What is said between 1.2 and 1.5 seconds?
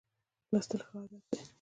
دی.